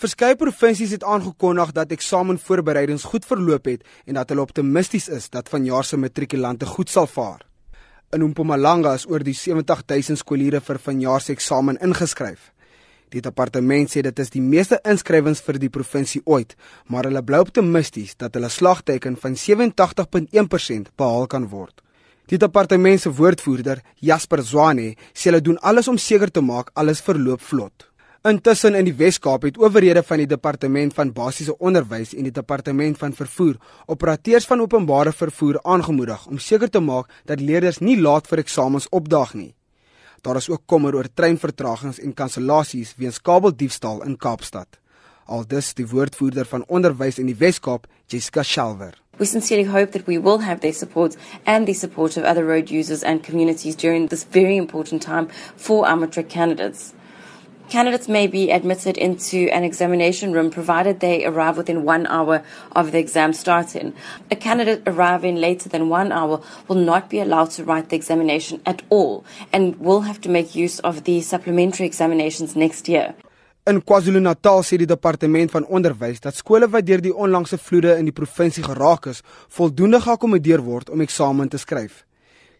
[0.00, 5.50] Verskeie provinsies het aangekondig dat eksamenvoorbereidings goed verloop het en dat hulle optimisties is dat
[5.52, 7.42] vanjaar se matrikulante goed sal vaar.
[8.16, 12.48] In Mpumalanga is oor die 70000 skooliere vir vanjaar se eksamen ingeskryf.
[13.12, 16.56] Die departement sê dit is die meeste inskrywings vir die provinsie ooit,
[16.88, 21.84] maar hulle bly optimisties dat hulle slagteiken van 87.1% behaal kan word.
[22.32, 27.04] Die departement se woordvoerder, Jasper Zwane, sê hulle doen alles om seker te maak alles
[27.04, 27.89] verloop vlot.
[28.20, 32.98] Intussen in die Wes-Kaap het owerhede van die departement van basiese onderwys en die departement
[33.00, 33.54] van vervoer
[33.88, 38.90] operateurs van openbare vervoer aangemoedig om seker te maak dat leerders nie laat vir eksamens
[38.92, 39.54] opdaag nie.
[40.20, 44.68] Daar is ook kommer oor treinvertragings en kansellasies weens kabeldiefstal in Kaapstad.
[45.24, 49.00] Aldus die woordvoerder van onderwys in die Wes-Kaap, Jessica Shelwer.
[49.16, 52.68] We sincerely hope that we will have their support and the support of other road
[52.68, 56.92] users and communities during this very important time for our matric candidates.
[57.70, 62.90] Candidates may be admitted into an examination room provided they arrive within one hour of
[62.90, 63.94] the exam starting.
[64.28, 68.60] A candidate arriving later than one hour will not be allowed to write the examination
[68.66, 73.14] at all and will have to make use of the supplementary examinations next year.
[73.70, 78.10] In KwaZulu-Natal sê die departement van onderwys dat skole wat deur die onlangse vloede in
[78.10, 82.02] die provinsie geraak is, voldoende geakkommodeer word om eksamen te skryf.